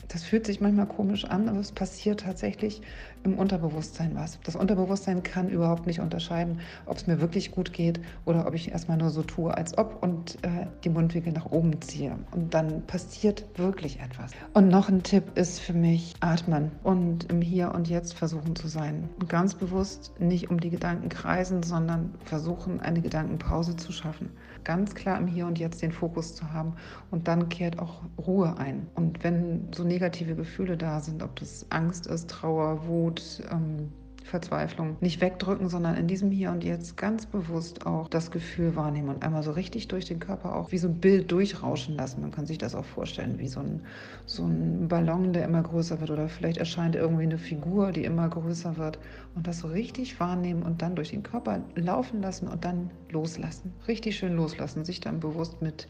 Das 0.08 0.24
fühlt 0.24 0.46
sich 0.46 0.62
manchmal 0.62 0.88
komisch 0.88 1.26
an, 1.26 1.50
aber 1.50 1.60
es 1.60 1.72
passiert 1.72 2.22
tatsächlich 2.22 2.82
im 3.28 3.38
Unterbewusstsein 3.38 4.16
was. 4.16 4.40
Das 4.44 4.56
Unterbewusstsein 4.56 5.22
kann 5.24 5.50
überhaupt 5.50 5.86
nicht 5.86 6.00
unterscheiden, 6.00 6.60
ob 6.86 6.98
es 6.98 7.08
mir 7.08 7.22
wirklich 7.22 7.52
gut 7.52 7.74
geht 7.74 8.00
oder 8.26 8.48
ob 8.48 8.54
ich 8.54 8.72
erstmal 8.72 8.98
nur 8.98 9.10
so 9.10 9.22
tue, 9.22 9.54
als 9.54 9.78
ob 9.78 10.02
und 10.02 10.38
äh, 10.44 10.68
die 10.84 10.90
Mundwinkel 10.90 11.34
nach 11.34 11.46
oben 11.52 11.80
ziehe. 11.82 12.18
Und 12.32 12.54
dann 12.54 12.86
passiert 12.88 13.46
wirklich 13.56 14.00
etwas. 14.00 14.32
Und 14.54 14.70
noch 14.70 14.90
ein 14.90 15.04
Tipp 15.04 15.24
ist 15.36 15.60
für 15.60 15.74
mich 15.74 16.16
atmen 16.22 16.72
und 16.84 17.30
im 17.30 17.42
Hier 17.42 17.74
und 17.74 17.90
Jetzt 17.90 18.14
versuchen 18.14 18.56
zu 18.56 18.68
sein. 18.68 19.10
Und 19.20 19.30
ganz 19.30 19.56
bewusst 19.56 20.14
nicht 20.20 20.50
um 20.50 20.60
die 20.60 20.70
Gedanken 20.70 21.10
kreisen, 21.10 21.64
sondern 21.64 22.14
versuchen, 22.24 22.80
eine 22.80 23.02
Gedankenpause 23.02 23.76
zu 23.76 23.92
schaffen. 23.92 24.32
Ganz 24.64 24.96
klar 24.96 25.18
im 25.18 25.28
Hier 25.28 25.46
und 25.46 25.60
Jetzt 25.60 25.82
den 25.82 25.92
Fokus 25.92 26.36
zu 26.36 26.52
haben 26.52 26.74
und 27.12 27.28
dann 27.28 27.50
kehrt 27.50 27.80
auch 27.80 28.02
Ruhe 28.18 28.58
ein. 28.58 28.88
Und 28.96 29.24
wenn 29.24 29.68
so 29.74 29.84
negative 29.84 30.36
Gefühle 30.36 30.78
da 30.78 31.00
sind, 31.00 31.24
ob 31.24 31.36
das 31.38 31.66
Angst 31.70 32.08
ist, 32.08 32.30
Trauer, 32.30 32.88
Wut, 32.88 33.17
ähm, 33.52 33.92
Verzweiflung 34.28 34.98
nicht 35.00 35.22
wegdrücken, 35.22 35.70
sondern 35.70 35.96
in 35.96 36.08
diesem 36.08 36.30
Hier 36.32 36.52
und 36.52 36.64
Jetzt 36.64 36.98
ganz 36.98 37.26
bewusst 37.26 37.86
auch 37.86 38.08
das 38.08 38.30
Gefühl 38.30 38.76
wahrnehmen 38.76 39.10
und 39.10 39.24
einmal 39.24 39.44
so 39.44 39.52
richtig 39.52 39.88
durch 39.88 40.06
den 40.06 40.20
Körper 40.20 40.56
auch 40.56 40.72
wie 40.72 40.78
so 40.78 40.88
ein 40.88 41.00
Bild 41.00 41.32
durchrauschen 41.32 41.96
lassen. 41.96 42.22
Man 42.22 42.32
kann 42.32 42.46
sich 42.46 42.58
das 42.58 42.76
auch 42.76 42.86
vorstellen, 42.86 43.40
wie 43.40 43.48
so 43.48 43.62
ein, 43.62 43.82
so 44.26 44.46
ein 44.46 44.88
Ballon, 44.88 45.34
der 45.34 45.46
immer 45.46 45.64
größer 45.64 46.00
wird 46.00 46.12
oder 46.12 46.28
vielleicht 46.28 46.58
erscheint 46.58 46.96
irgendwie 46.96 47.24
eine 47.24 47.38
Figur, 47.38 47.92
die 47.92 48.04
immer 48.04 48.28
größer 48.28 48.78
wird 48.78 49.00
und 49.36 49.48
das 49.48 49.60
so 49.60 49.70
richtig 49.70 50.20
wahrnehmen 50.20 50.64
und 50.64 50.82
dann 50.82 50.96
durch 50.96 51.10
den 51.10 51.24
Körper 51.24 51.62
laufen 51.76 52.22
lassen 52.22 52.48
und 52.48 52.66
dann 52.66 52.92
loslassen. 53.10 53.74
Richtig 53.88 54.18
schön 54.18 54.36
loslassen, 54.36 54.84
sich 54.84 55.00
dann 55.00 55.20
bewusst 55.20 55.62
mit 55.62 55.88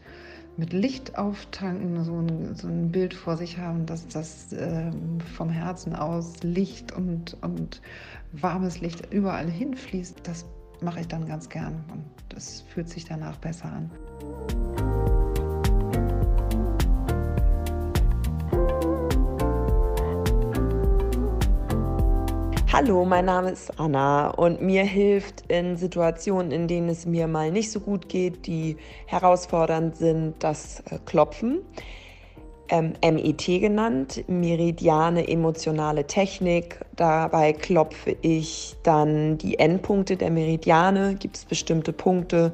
mit 0.58 0.72
Licht 0.72 1.16
auftanken, 1.16 2.02
so 2.02 2.18
ein, 2.20 2.54
so 2.56 2.66
ein 2.66 2.90
Bild 2.90 3.14
vor 3.14 3.36
sich 3.36 3.58
haben, 3.58 3.86
dass 3.86 4.08
das 4.08 4.52
äh, 4.52 4.90
vom 5.36 5.50
Herzen 5.50 5.94
aus 5.94 6.42
Licht 6.42 6.90
und, 6.90 7.36
und 7.42 7.80
warmes 8.32 8.80
Licht 8.80 9.12
überall 9.12 9.48
hinfließt, 9.48 10.20
das 10.22 10.44
mache 10.80 11.00
ich 11.00 11.08
dann 11.08 11.26
ganz 11.26 11.48
gern 11.48 11.84
und 11.90 12.04
das 12.28 12.62
fühlt 12.62 12.88
sich 12.88 13.04
danach 13.04 13.36
besser 13.38 13.66
an. 13.66 13.90
Hallo, 22.70 23.04
mein 23.04 23.24
Name 23.24 23.50
ist 23.50 23.80
Anna 23.80 24.28
und 24.28 24.62
mir 24.62 24.84
hilft 24.84 25.50
in 25.50 25.76
Situationen, 25.76 26.52
in 26.52 26.68
denen 26.68 26.90
es 26.90 27.06
mir 27.06 27.26
mal 27.26 27.50
nicht 27.50 27.72
so 27.72 27.80
gut 27.80 28.08
geht, 28.08 28.46
die 28.46 28.76
herausfordernd 29.06 29.96
sind, 29.96 30.34
das 30.44 30.80
äh, 30.90 30.98
Klopfen 31.04 31.62
ähm, 32.68 32.92
MET 33.02 33.44
genannt, 33.46 34.24
Meridiane 34.28 35.28
emotionale 35.28 36.06
Technik. 36.06 36.80
Dabei 36.96 37.52
klopfe 37.52 38.16
ich 38.22 38.76
dann 38.82 39.38
die 39.38 39.58
Endpunkte 39.58 40.16
der 40.16 40.30
Meridiane, 40.30 41.14
gibt 41.14 41.36
es 41.36 41.44
bestimmte 41.44 41.92
Punkte 41.92 42.52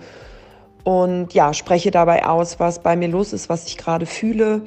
und 0.85 1.33
ja, 1.35 1.52
spreche 1.52 1.90
dabei 1.90 2.26
aus, 2.26 2.61
was 2.61 2.78
bei 2.78 2.94
mir 2.94 3.09
los 3.09 3.33
ist, 3.33 3.49
was 3.49 3.66
ich 3.66 3.76
gerade 3.76 4.06
fühle 4.06 4.62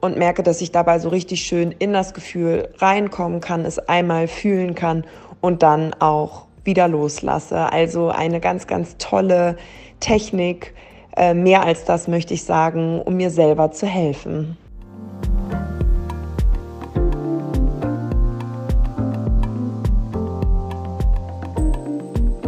und 0.00 0.16
merke, 0.16 0.42
dass 0.42 0.60
ich 0.60 0.72
dabei 0.72 0.98
so 0.98 1.08
richtig 1.08 1.42
schön 1.42 1.72
in 1.72 1.92
das 1.92 2.14
Gefühl 2.14 2.68
reinkommen 2.78 3.40
kann, 3.40 3.64
es 3.64 3.78
einmal 3.78 4.28
fühlen 4.28 4.74
kann 4.74 5.04
und 5.40 5.62
dann 5.62 5.94
auch 5.94 6.46
wieder 6.64 6.88
loslasse. 6.88 7.72
Also 7.72 8.08
eine 8.08 8.40
ganz, 8.40 8.66
ganz 8.66 8.96
tolle 8.98 9.56
Technik, 10.00 10.74
äh, 11.16 11.34
mehr 11.34 11.64
als 11.64 11.84
das 11.84 12.08
möchte 12.08 12.34
ich 12.34 12.44
sagen, 12.44 13.00
um 13.00 13.16
mir 13.16 13.30
selber 13.30 13.72
zu 13.72 13.86
helfen. 13.86 14.56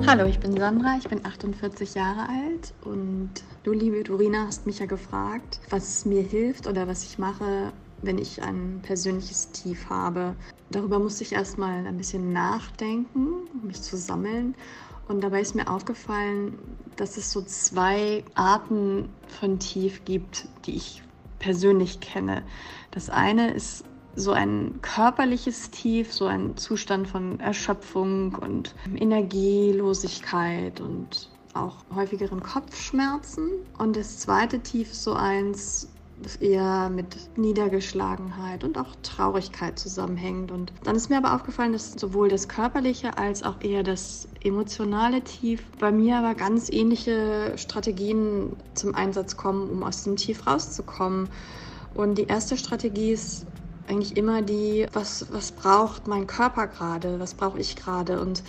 Hallo, 0.08 0.24
ich 0.24 0.40
bin 0.40 0.56
Sandra, 0.56 0.96
ich 0.96 1.06
bin 1.06 1.26
48 1.26 1.92
Jahre 1.92 2.30
alt 2.30 2.72
und 2.82 3.28
du, 3.62 3.72
liebe 3.72 4.02
Dorina, 4.02 4.46
hast 4.46 4.64
mich 4.64 4.78
ja 4.78 4.86
gefragt, 4.86 5.60
was 5.68 6.06
mir 6.06 6.22
hilft 6.22 6.66
oder 6.66 6.88
was 6.88 7.04
ich 7.04 7.18
mache, 7.18 7.74
wenn 8.00 8.16
ich 8.16 8.42
ein 8.42 8.80
persönliches 8.80 9.50
Tief 9.50 9.90
habe. 9.90 10.34
Darüber 10.70 10.98
musste 10.98 11.24
ich 11.24 11.32
erstmal 11.32 11.86
ein 11.86 11.98
bisschen 11.98 12.32
nachdenken, 12.32 13.32
mich 13.62 13.82
zu 13.82 13.98
sammeln. 13.98 14.54
Und 15.08 15.20
dabei 15.20 15.42
ist 15.42 15.54
mir 15.54 15.68
aufgefallen, 15.68 16.58
dass 16.96 17.18
es 17.18 17.30
so 17.30 17.42
zwei 17.42 18.24
Arten 18.34 19.10
von 19.26 19.58
Tief 19.58 20.06
gibt, 20.06 20.48
die 20.64 20.76
ich 20.76 21.02
persönlich 21.38 22.00
kenne. 22.00 22.44
Das 22.92 23.10
eine 23.10 23.52
ist 23.52 23.84
so 24.18 24.32
ein 24.32 24.80
körperliches 24.82 25.70
Tief, 25.70 26.12
so 26.12 26.26
ein 26.26 26.56
Zustand 26.56 27.08
von 27.08 27.38
Erschöpfung 27.40 28.34
und 28.34 28.75
Energielosigkeit 28.96 30.80
und 30.80 31.30
auch 31.54 31.76
häufigeren 31.94 32.42
Kopfschmerzen. 32.42 33.48
Und 33.78 33.96
das 33.96 34.18
zweite 34.18 34.60
Tief 34.60 34.92
so 34.92 35.14
eins, 35.14 35.88
das 36.20 36.37
eher 36.37 36.90
mit 36.90 37.38
Niedergeschlagenheit 37.38 38.64
und 38.64 38.76
auch 38.76 38.96
Traurigkeit 39.02 39.78
zusammenhängt. 39.78 40.50
Und 40.50 40.72
dann 40.82 40.96
ist 40.96 41.10
mir 41.10 41.18
aber 41.18 41.34
aufgefallen, 41.34 41.72
dass 41.72 41.92
sowohl 41.92 42.28
das 42.28 42.48
körperliche 42.48 43.16
als 43.18 43.44
auch 43.44 43.60
eher 43.60 43.84
das 43.84 44.26
emotionale 44.42 45.22
Tief 45.22 45.62
bei 45.78 45.92
mir 45.92 46.18
aber 46.18 46.34
ganz 46.34 46.70
ähnliche 46.70 47.52
Strategien 47.56 48.56
zum 48.75 48.96
Einsatz 48.96 49.37
kommen, 49.37 49.70
um 49.70 49.84
aus 49.84 50.02
dem 50.02 50.16
Tief 50.16 50.44
rauszukommen. 50.46 51.28
Und 51.94 52.18
die 52.18 52.25
erste 52.25 52.56
Strategie 52.56 53.12
ist 53.12 53.46
eigentlich 53.88 54.16
immer 54.16 54.42
die, 54.42 54.87
was, 54.92 55.26
was 55.30 55.52
braucht 55.52 56.07
mein 56.07 56.26
Körper 56.26 56.66
gerade, 56.66 57.18
was 57.21 57.35
brauche 57.35 57.59
ich 57.59 57.76
gerade. 57.76 58.21
Und 58.21 58.42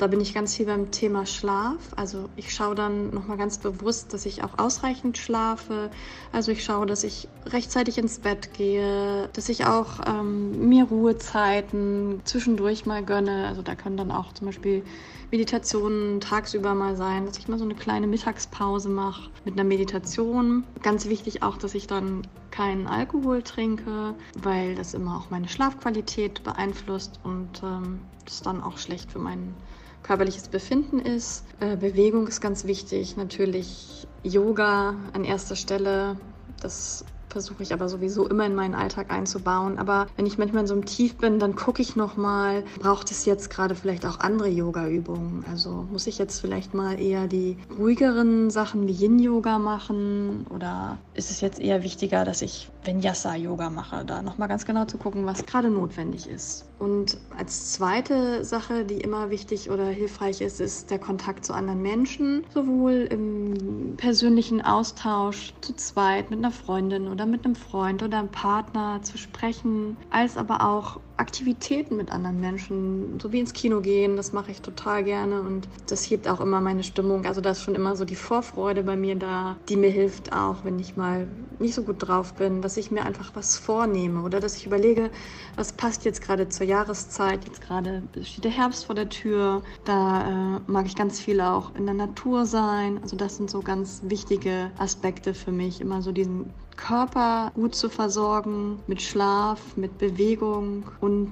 da 0.00 0.06
bin 0.06 0.20
ich 0.22 0.32
ganz 0.32 0.56
viel 0.56 0.64
beim 0.64 0.90
Thema 0.90 1.26
Schlaf. 1.26 1.76
Also 1.94 2.30
ich 2.34 2.54
schaue 2.54 2.74
dann 2.74 3.10
nochmal 3.10 3.36
ganz 3.36 3.58
bewusst, 3.58 4.14
dass 4.14 4.24
ich 4.24 4.42
auch 4.42 4.58
ausreichend 4.58 5.18
schlafe. 5.18 5.90
Also 6.32 6.52
ich 6.52 6.64
schaue, 6.64 6.86
dass 6.86 7.04
ich 7.04 7.28
rechtzeitig 7.44 7.98
ins 7.98 8.18
Bett 8.18 8.54
gehe, 8.54 9.28
dass 9.34 9.50
ich 9.50 9.66
auch 9.66 10.00
ähm, 10.06 10.68
mir 10.68 10.84
Ruhezeiten 10.84 12.22
zwischendurch 12.24 12.86
mal 12.86 13.04
gönne. 13.04 13.46
Also 13.46 13.60
da 13.60 13.74
können 13.74 13.98
dann 13.98 14.10
auch 14.10 14.32
zum 14.32 14.46
Beispiel 14.46 14.82
Meditationen 15.30 16.20
tagsüber 16.22 16.74
mal 16.74 16.96
sein, 16.96 17.26
dass 17.26 17.36
ich 17.36 17.46
mal 17.48 17.58
so 17.58 17.64
eine 17.64 17.74
kleine 17.74 18.06
Mittagspause 18.06 18.88
mache 18.88 19.28
mit 19.44 19.54
einer 19.54 19.64
Meditation. 19.64 20.64
Ganz 20.82 21.10
wichtig 21.10 21.42
auch, 21.42 21.58
dass 21.58 21.74
ich 21.74 21.86
dann 21.86 22.26
keinen 22.50 22.86
Alkohol 22.86 23.42
trinke, 23.42 24.14
weil 24.42 24.74
das 24.76 24.94
immer 24.94 25.18
auch 25.18 25.28
meine 25.28 25.48
Schlafqualität 25.48 26.42
beeinflusst 26.42 27.20
und 27.22 27.62
ähm, 27.62 28.00
das 28.24 28.40
dann 28.40 28.62
auch 28.62 28.78
schlecht 28.78 29.12
für 29.12 29.18
meinen 29.18 29.54
körperliches 30.02 30.48
Befinden 30.48 30.98
ist. 30.98 31.44
Äh, 31.60 31.76
Bewegung 31.76 32.26
ist 32.26 32.40
ganz 32.40 32.64
wichtig, 32.64 33.16
natürlich 33.16 34.06
Yoga 34.22 34.94
an 35.12 35.24
erster 35.24 35.56
Stelle. 35.56 36.16
Das 36.60 37.04
versuche 37.30 37.62
ich 37.62 37.72
aber 37.72 37.88
sowieso 37.88 38.28
immer 38.28 38.44
in 38.44 38.54
meinen 38.54 38.74
Alltag 38.74 39.10
einzubauen. 39.10 39.78
Aber 39.78 40.06
wenn 40.16 40.26
ich 40.26 40.38
manchmal 40.38 40.62
in 40.62 40.66
so 40.66 40.74
einem 40.74 40.84
Tief 40.84 41.16
bin, 41.16 41.38
dann 41.38 41.56
gucke 41.56 41.80
ich 41.80 41.96
nochmal, 41.96 42.64
braucht 42.78 43.10
es 43.10 43.24
jetzt 43.24 43.50
gerade 43.50 43.74
vielleicht 43.74 44.04
auch 44.04 44.20
andere 44.20 44.48
Yoga-Übungen? 44.48 45.44
Also 45.50 45.86
muss 45.90 46.06
ich 46.06 46.18
jetzt 46.18 46.40
vielleicht 46.40 46.74
mal 46.74 47.00
eher 47.00 47.28
die 47.28 47.56
ruhigeren 47.78 48.50
Sachen 48.50 48.86
wie 48.86 48.92
Yin-Yoga 48.92 49.58
machen? 49.58 50.46
Oder 50.50 50.98
ist 51.14 51.30
es 51.30 51.40
jetzt 51.40 51.60
eher 51.60 51.82
wichtiger, 51.82 52.24
dass 52.24 52.42
ich 52.42 52.68
Vinyasa-Yoga 52.84 53.70
mache? 53.70 54.04
Da 54.04 54.22
nochmal 54.22 54.48
ganz 54.48 54.66
genau 54.66 54.84
zu 54.86 54.98
gucken, 54.98 55.24
was 55.24 55.46
gerade 55.46 55.70
notwendig 55.70 56.28
ist. 56.28 56.64
Und 56.78 57.18
als 57.36 57.72
zweite 57.72 58.44
Sache, 58.44 58.84
die 58.84 58.98
immer 59.00 59.30
wichtig 59.30 59.70
oder 59.70 59.86
hilfreich 59.86 60.40
ist, 60.40 60.60
ist 60.60 60.90
der 60.90 60.98
Kontakt 60.98 61.44
zu 61.44 61.52
anderen 61.52 61.82
Menschen, 61.82 62.44
sowohl 62.52 63.06
im 63.10 63.96
persönlichen 63.96 64.62
Austausch 64.62 65.54
zu 65.60 65.74
zweit 65.74 66.30
mit 66.30 66.38
einer 66.38 66.50
Freundin 66.50 67.06
oder 67.06 67.20
oder 67.20 67.26
mit 67.26 67.44
einem 67.44 67.54
Freund 67.54 68.02
oder 68.02 68.18
einem 68.18 68.30
Partner 68.30 69.02
zu 69.02 69.18
sprechen, 69.18 69.98
als 70.08 70.38
aber 70.38 70.66
auch 70.66 71.00
Aktivitäten 71.20 71.96
mit 71.96 72.10
anderen 72.10 72.40
Menschen, 72.40 73.20
so 73.20 73.30
wie 73.30 73.40
ins 73.40 73.52
Kino 73.52 73.80
gehen, 73.80 74.16
das 74.16 74.32
mache 74.32 74.50
ich 74.50 74.62
total 74.62 75.04
gerne 75.04 75.42
und 75.42 75.68
das 75.86 76.10
hebt 76.10 76.26
auch 76.26 76.40
immer 76.40 76.60
meine 76.60 76.82
Stimmung. 76.82 77.26
Also 77.26 77.40
da 77.42 77.50
ist 77.50 77.62
schon 77.62 77.74
immer 77.74 77.94
so 77.94 78.06
die 78.06 78.16
Vorfreude 78.16 78.82
bei 78.82 78.96
mir 78.96 79.16
da, 79.16 79.56
die 79.68 79.76
mir 79.76 79.90
hilft 79.90 80.32
auch, 80.32 80.64
wenn 80.64 80.78
ich 80.78 80.96
mal 80.96 81.28
nicht 81.58 81.74
so 81.74 81.82
gut 81.82 81.96
drauf 81.98 82.34
bin, 82.34 82.62
dass 82.62 82.78
ich 82.78 82.90
mir 82.90 83.04
einfach 83.04 83.32
was 83.34 83.58
vornehme 83.58 84.22
oder 84.22 84.40
dass 84.40 84.56
ich 84.56 84.66
überlege, 84.66 85.10
was 85.56 85.74
passt 85.74 86.06
jetzt 86.06 86.22
gerade 86.22 86.48
zur 86.48 86.66
Jahreszeit. 86.66 87.44
Jetzt 87.44 87.60
gerade 87.60 88.02
steht 88.22 88.44
der 88.44 88.50
Herbst 88.50 88.86
vor 88.86 88.94
der 88.94 89.10
Tür, 89.10 89.62
da 89.84 90.56
äh, 90.56 90.60
mag 90.66 90.86
ich 90.86 90.96
ganz 90.96 91.20
viel 91.20 91.40
auch 91.42 91.74
in 91.74 91.84
der 91.84 91.94
Natur 91.94 92.46
sein. 92.46 92.98
Also 93.02 93.16
das 93.16 93.36
sind 93.36 93.50
so 93.50 93.60
ganz 93.60 94.00
wichtige 94.04 94.70
Aspekte 94.78 95.34
für 95.34 95.52
mich, 95.52 95.82
immer 95.82 96.00
so 96.00 96.12
diesen 96.12 96.54
Körper 96.80 97.52
gut 97.54 97.74
zu 97.74 97.90
versorgen 97.90 98.78
mit 98.86 99.02
Schlaf, 99.02 99.76
mit 99.76 99.98
Bewegung 99.98 100.84
und 101.00 101.30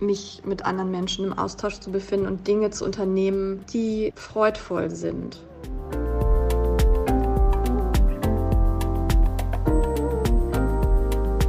mich 0.00 0.42
mit 0.44 0.64
anderen 0.64 0.90
Menschen 0.90 1.26
im 1.26 1.32
Austausch 1.32 1.78
zu 1.78 1.90
befinden 1.90 2.26
und 2.26 2.46
Dinge 2.46 2.70
zu 2.70 2.84
unternehmen, 2.84 3.64
die 3.72 4.12
freudvoll 4.16 4.90
sind. 4.90 5.40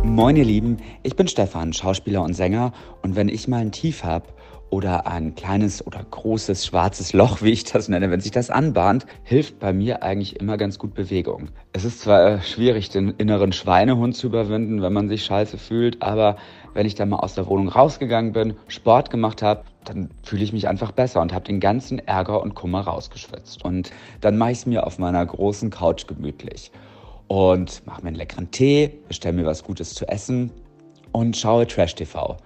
Moin 0.04 0.36
ihr 0.36 0.46
Lieben, 0.46 0.78
ich 1.04 1.16
bin 1.16 1.28
Stefan, 1.28 1.74
Schauspieler 1.74 2.22
und 2.22 2.34
Sänger 2.34 2.72
und 3.02 3.16
wenn 3.16 3.30
ich 3.30 3.48
mal 3.48 3.62
ein 3.62 3.72
Tief 3.72 4.04
habe 4.04 4.26
oder 4.70 5.08
ein 5.08 5.36
kleines 5.36 5.86
oder 5.86 6.04
großes 6.04 6.66
schwarzes 6.66 7.14
Loch, 7.14 7.42
wie 7.42 7.52
ich 7.52 7.64
das 7.64 7.90
nenne, 7.90 8.12
wenn 8.12 8.22
sich 8.22 8.32
das 8.32 8.50
anbahnt, 8.50 9.06
hilft 9.24 9.60
bei 9.60 9.74
mir 9.74 10.04
eigentlich 10.04 10.40
immer 10.40 10.58
ganz 10.58 10.78
gut 10.80 10.94
Bewegung. 10.94 11.50
Es 11.74 11.86
ist 11.86 12.02
zwar 12.02 12.26
äh, 12.26 12.42
schwierig, 12.42 12.90
den 12.90 13.10
inneren 13.18 13.52
Schweinehund 13.52 14.16
zu 14.16 14.28
überwinden, 14.28 14.82
wenn 14.82 14.94
man 14.94 15.10
sich 15.10 15.26
scheiße 15.26 15.58
fühlt, 15.58 16.02
aber 16.02 16.38
wenn 16.74 16.86
ich 16.86 16.96
dann 16.96 17.10
mal 17.10 17.18
aus 17.20 17.36
der 17.36 17.48
Wohnung 17.48 17.70
rausgegangen 17.70 18.34
bin, 18.34 18.56
Sport 18.68 19.10
gemacht 19.10 19.42
habe, 19.42 19.64
dann 19.86 20.10
fühle 20.24 20.44
ich 20.44 20.54
mich 20.54 20.68
einfach 20.68 20.92
besser 20.92 21.22
und 21.22 21.34
habe 21.34 21.46
den 21.46 21.60
ganzen 21.60 22.00
Ärger 22.00 22.42
und 22.42 22.54
Kummer 22.54 22.82
rausgeschwitzt. 22.82 23.64
Und 23.64 23.92
dann 24.22 24.38
mache 24.38 24.52
ich 24.52 24.60
es 24.60 24.66
mir 24.66 24.86
auf 24.86 25.00
meiner 25.00 25.26
großen 25.26 25.72
Couch 25.72 26.06
gemütlich 26.06 26.72
und 27.28 27.86
mache 27.86 28.02
mir 28.02 28.10
einen 28.10 28.18
leckeren 28.18 28.52
Tee, 28.52 29.00
bestelle 29.08 29.36
mir 29.36 29.46
was 29.46 29.64
Gutes 29.64 29.94
zu 29.94 30.08
essen 30.08 30.52
und 31.12 31.38
schaue 31.38 31.66
Trash 31.66 31.96
TV. 31.96 32.38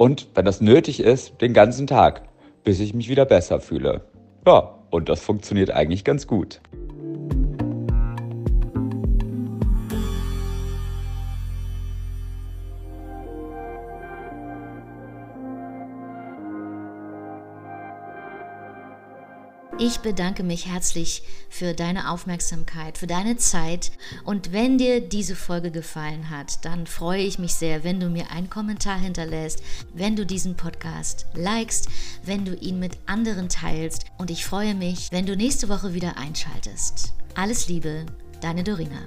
Und 0.00 0.28
wenn 0.32 0.46
das 0.46 0.62
nötig 0.62 1.00
ist, 1.00 1.42
den 1.42 1.52
ganzen 1.52 1.86
Tag, 1.86 2.22
bis 2.64 2.80
ich 2.80 2.94
mich 2.94 3.10
wieder 3.10 3.26
besser 3.26 3.60
fühle. 3.60 4.00
Ja, 4.46 4.78
und 4.88 5.10
das 5.10 5.20
funktioniert 5.20 5.72
eigentlich 5.72 6.04
ganz 6.04 6.26
gut. 6.26 6.62
Ich 19.82 20.00
bedanke 20.00 20.42
mich 20.42 20.66
herzlich 20.66 21.22
für 21.48 21.72
deine 21.72 22.10
Aufmerksamkeit, 22.10 22.98
für 22.98 23.06
deine 23.06 23.38
Zeit. 23.38 23.92
Und 24.24 24.52
wenn 24.52 24.76
dir 24.76 25.00
diese 25.00 25.34
Folge 25.34 25.70
gefallen 25.70 26.28
hat, 26.28 26.66
dann 26.66 26.86
freue 26.86 27.22
ich 27.22 27.38
mich 27.38 27.54
sehr, 27.54 27.82
wenn 27.82 27.98
du 27.98 28.10
mir 28.10 28.30
einen 28.30 28.50
Kommentar 28.50 28.98
hinterlässt, 28.98 29.62
wenn 29.94 30.16
du 30.16 30.26
diesen 30.26 30.54
Podcast 30.54 31.24
likest, 31.32 31.88
wenn 32.22 32.44
du 32.44 32.54
ihn 32.56 32.78
mit 32.78 32.98
anderen 33.06 33.48
teilst. 33.48 34.04
Und 34.18 34.30
ich 34.30 34.44
freue 34.44 34.74
mich, 34.74 35.10
wenn 35.12 35.24
du 35.24 35.34
nächste 35.34 35.70
Woche 35.70 35.94
wieder 35.94 36.18
einschaltest. 36.18 37.14
Alles 37.34 37.66
Liebe, 37.66 38.04
deine 38.42 38.62
Dorina. 38.62 39.00